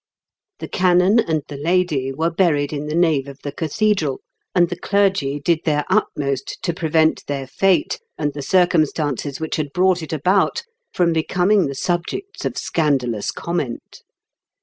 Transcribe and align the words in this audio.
The 0.57 0.67
canon 0.67 1.19
and 1.19 1.43
the 1.47 1.57
lady 1.57 2.11
were 2.11 2.31
buried 2.31 2.73
in 2.73 2.87
the 2.87 2.95
nave 2.95 3.27
of 3.27 3.37
the 3.43 3.51
cathedral, 3.51 4.21
and 4.55 4.67
the 4.67 4.75
clergy 4.75 5.39
did 5.39 5.59
their 5.63 5.85
utmost 5.91 6.57
to 6.63 6.73
prevent 6.73 7.23
their 7.27 7.45
fate, 7.45 7.99
and 8.17 8.33
the 8.33 8.41
circum 8.41 8.87
stances 8.87 9.39
which 9.39 9.57
had 9.57 9.71
brought 9.73 10.01
it 10.01 10.11
about, 10.11 10.63
from 10.91 11.13
becoming 11.13 11.67
the 11.67 11.75
subjects 11.75 12.45
of 12.45 12.57
scandalous 12.57 13.29
comment. 13.29 14.01